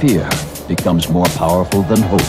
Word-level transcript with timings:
fear 0.00 0.28
becomes 0.68 1.08
more 1.08 1.24
powerful 1.36 1.82
than 1.82 2.02
hope. 2.02 2.20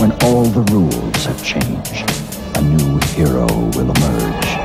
When 0.00 0.12
all 0.22 0.44
the 0.44 0.62
rules 0.72 1.24
have 1.26 1.44
changed, 1.44 2.10
a 2.56 2.62
new 2.62 2.98
hero 3.14 3.46
will 3.76 3.90
emerge. 3.90 4.63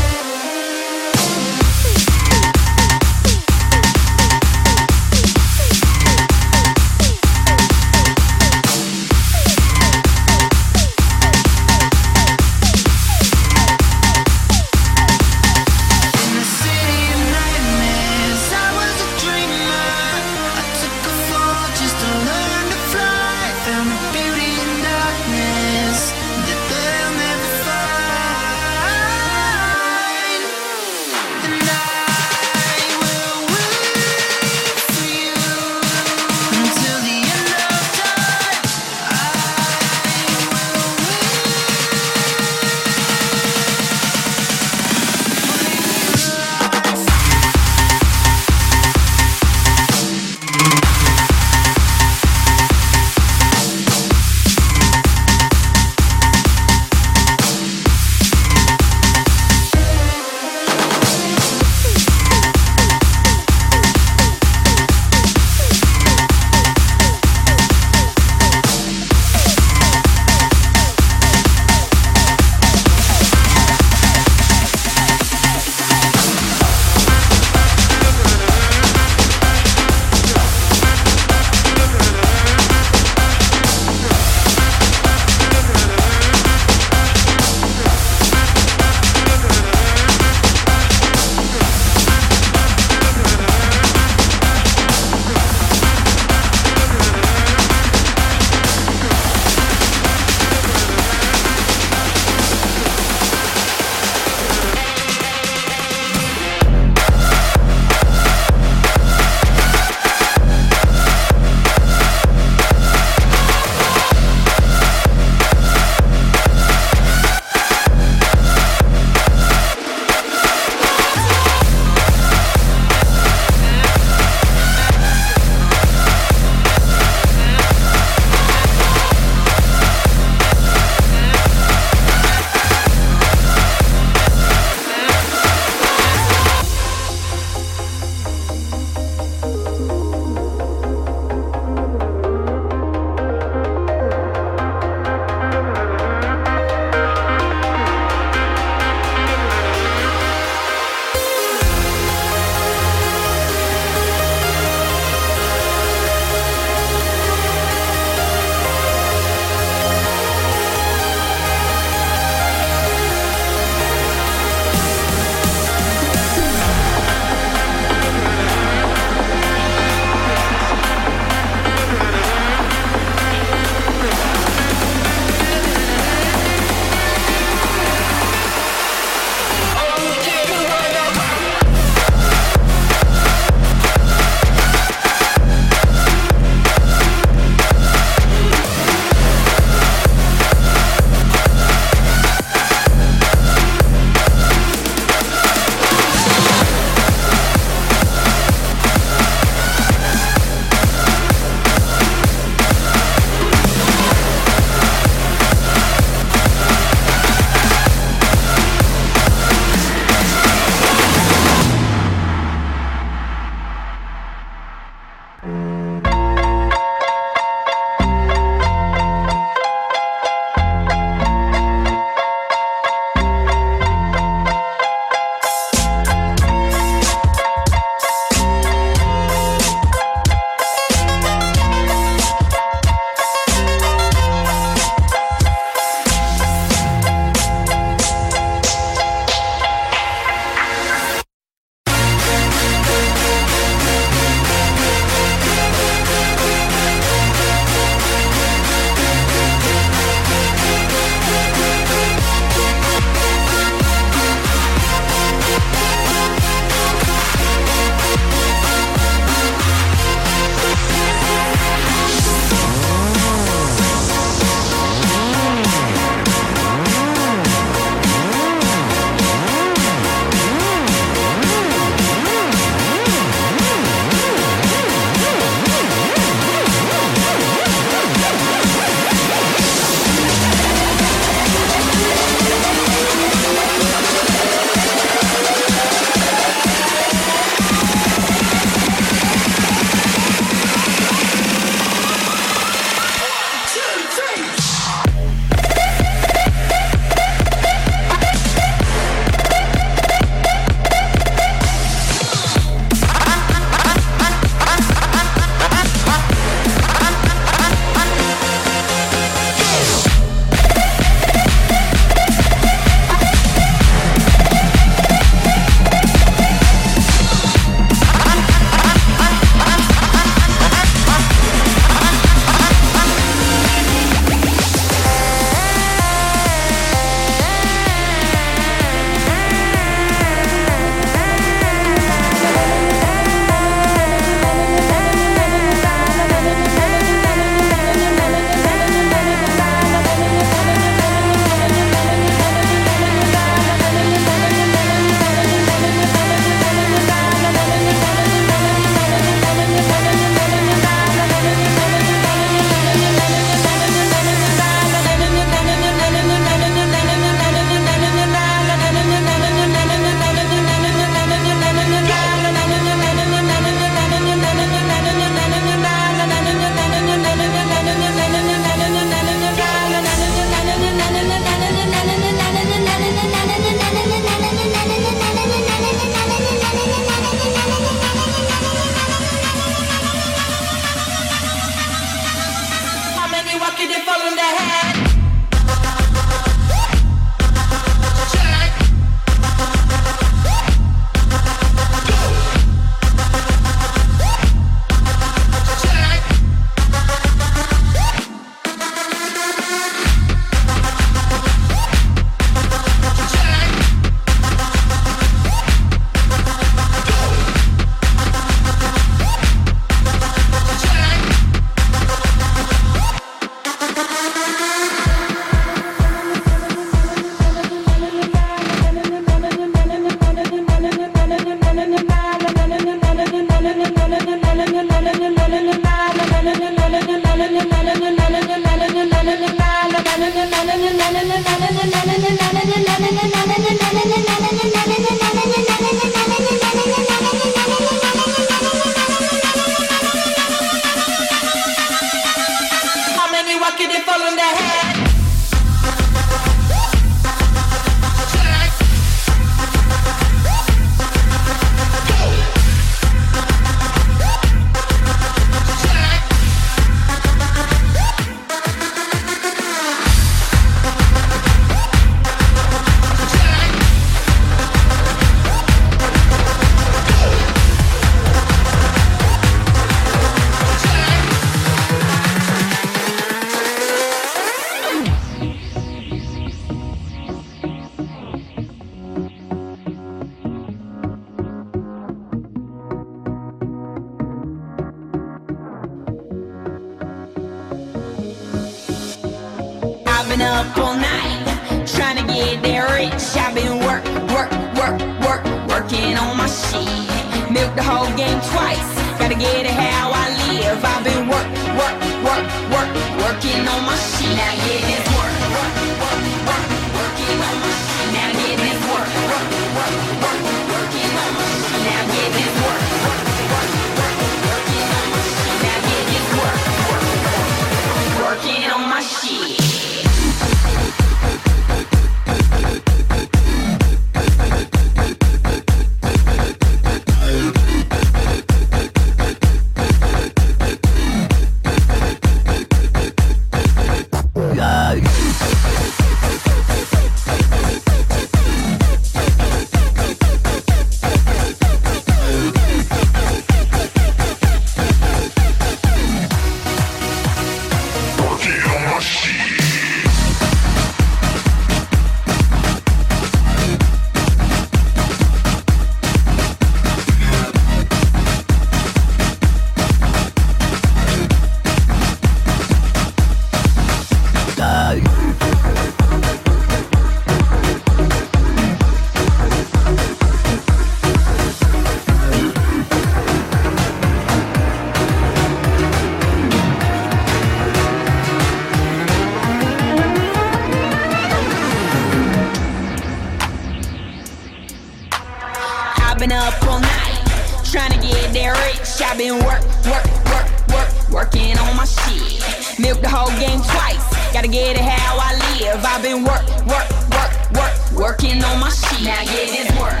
working 598.30 598.44
on 598.44 598.60
my 598.60 598.68
shit. 598.70 599.02
Now 599.02 599.24
get 599.24 599.48
this 599.50 599.70
work. 599.80 600.00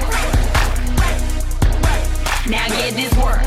Now 2.46 2.68
get 2.68 2.94
this 2.94 3.12
work. 3.16 3.42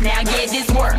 Now 0.00 0.22
get 0.22 0.50
this 0.50 0.68
work. 0.70 0.96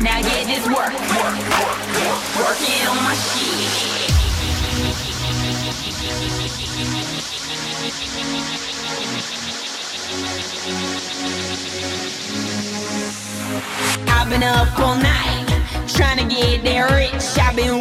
Now 0.00 0.22
get 0.22 0.46
this 0.46 0.66
work. 0.66 0.92
Work, 0.92 1.38
work, 1.38 1.78
work, 1.94 2.22
working 2.38 2.86
on 2.88 2.96
my 3.04 3.14
sheet. 3.14 3.68
I've 14.08 14.28
been 14.28 14.42
up 14.42 14.78
all 14.78 14.96
night 14.96 15.28
trying 15.86 16.18
to 16.18 16.34
get 16.34 16.62
there 16.64 16.88
rich. 16.90 17.38
I've 17.38 17.56
been 17.56 17.80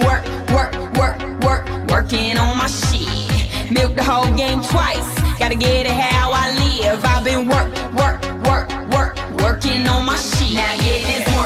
working 1.98 2.38
on 2.38 2.56
my 2.58 2.68
shit. 2.68 3.72
Milk 3.72 3.96
the 3.96 4.04
whole 4.04 4.32
game 4.36 4.62
twice. 4.62 5.10
Gotta 5.40 5.56
get 5.56 5.88
it 5.88 5.92
how 5.92 6.32
I 6.32 6.46
live. 6.62 7.04
I've 7.04 7.24
been 7.24 7.48
work, 7.48 7.70
work, 7.94 8.22
work, 8.46 8.70
work, 8.94 9.14
working 9.42 9.88
on 9.88 10.06
my 10.06 10.16
shit. 10.16 10.54
Now 10.54 10.78
get 10.78 11.02
this. 11.08 11.37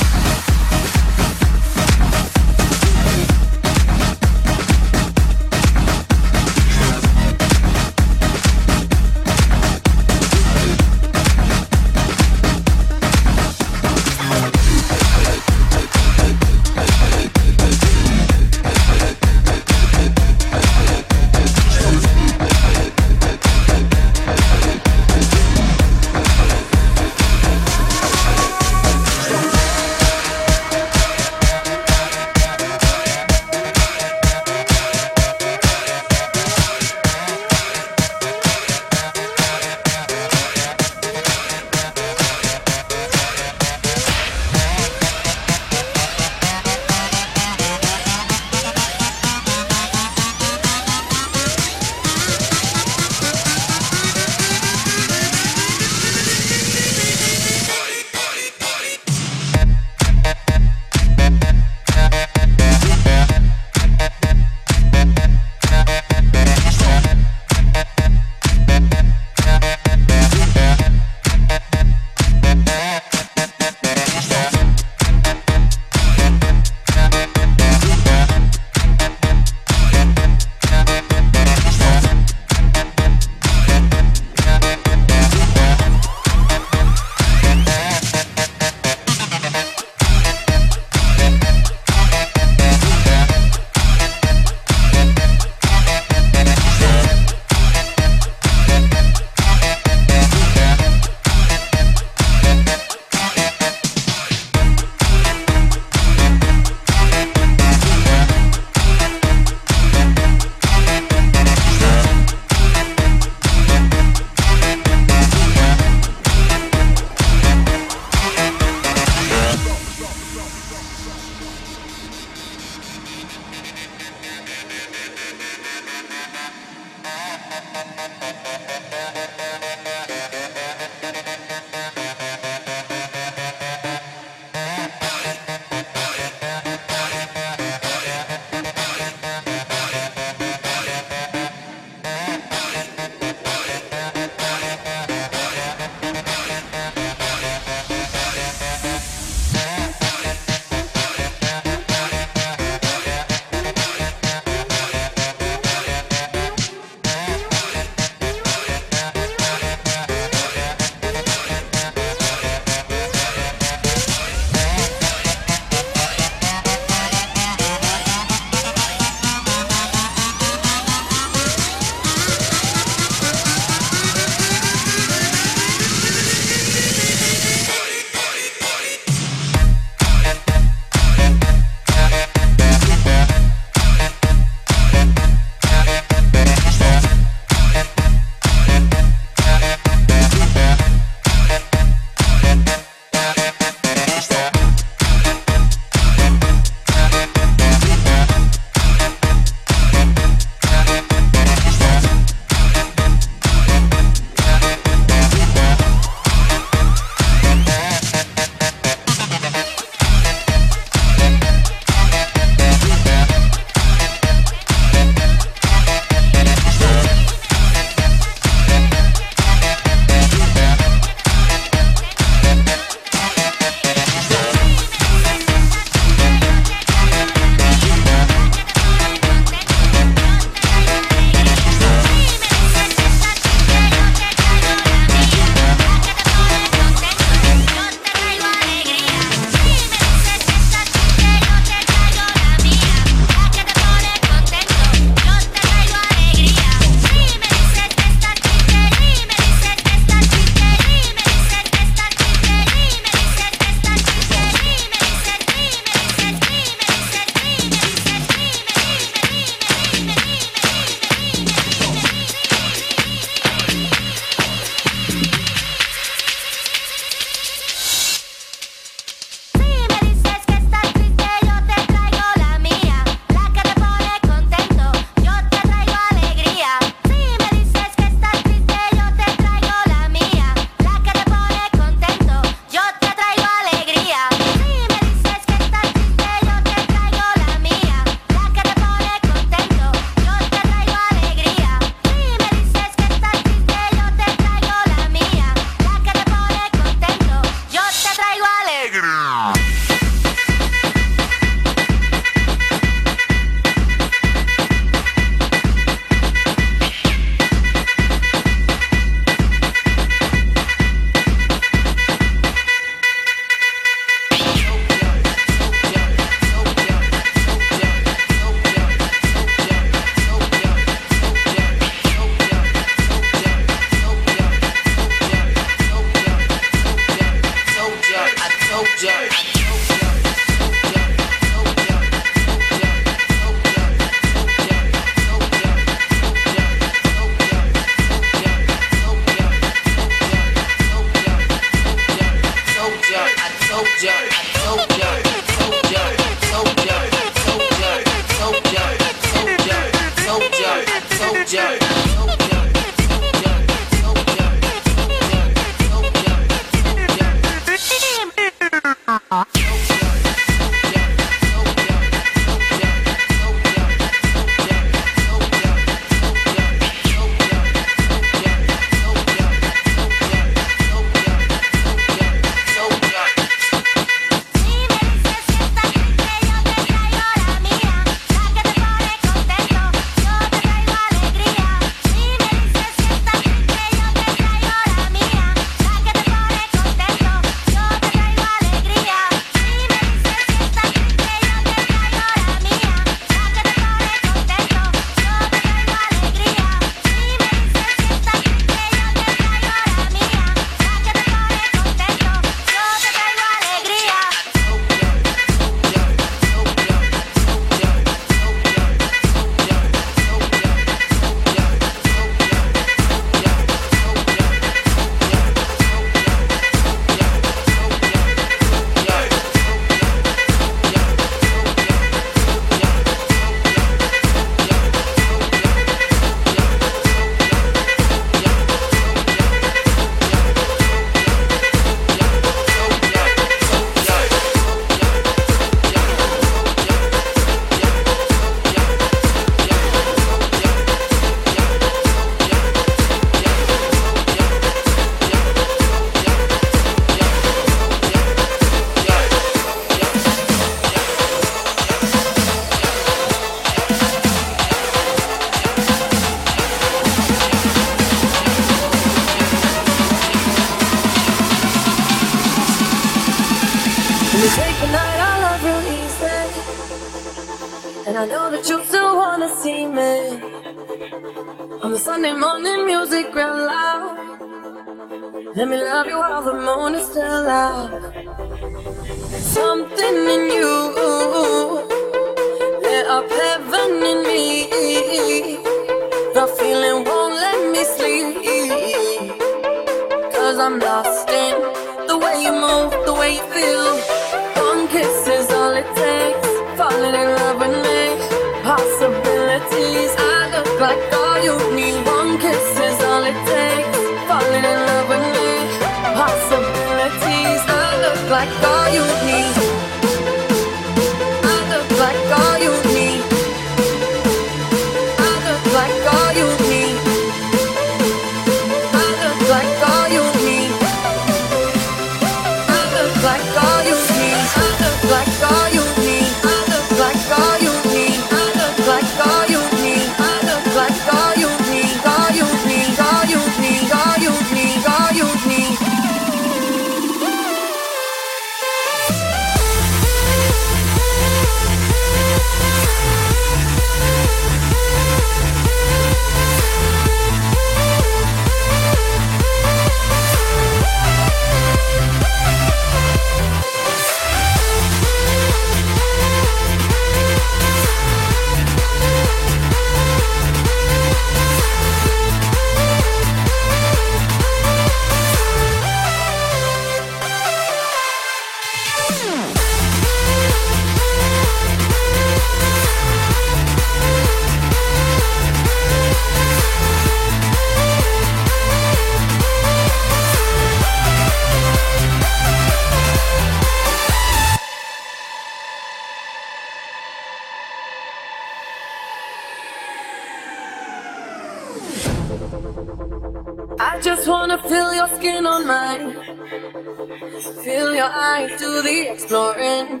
exploring. 598.86 600.00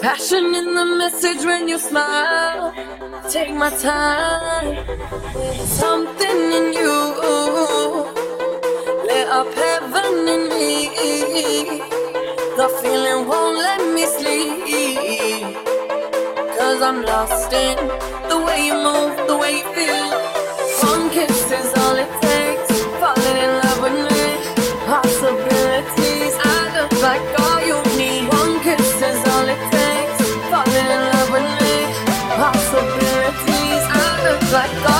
Passion 0.00 0.54
in 0.54 0.74
the 0.74 0.84
message 0.98 1.44
when 1.44 1.68
you 1.68 1.78
smile. 1.78 2.72
Take 3.30 3.54
my 3.54 3.70
time. 3.70 4.68
Something 5.66 6.38
in 6.58 6.72
you 6.72 6.94
lit 9.06 9.28
up 9.28 9.52
heaven 9.54 10.28
in 10.34 10.42
me. 10.58 10.88
The 12.56 12.68
feeling 12.80 13.28
won't 13.28 13.58
let 13.58 13.80
me 13.94 14.04
sleep. 14.06 15.56
Cause 16.58 16.82
I'm 16.82 17.02
lost 17.02 17.52
in 17.52 17.78
the 18.28 18.38
way 18.44 18.66
you 18.66 18.74
move, 18.74 19.14
the 19.28 19.36
way 19.36 19.52
you 19.58 19.68
feel. 19.74 20.08
One 20.90 21.10
kiss 21.10 21.50
is 21.60 21.72
all 21.82 21.96
it 21.96 22.12
takes. 22.20 22.70
Falling 23.00 23.38
in 23.46 23.52
love 23.62 23.80
with 23.84 23.98
me. 24.08 24.24
Possibilities. 24.86 26.34
I 26.44 26.58
look 26.76 26.92
like 27.02 27.51
like 34.52 34.91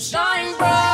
starting 0.00 0.56
bright. 0.56 0.89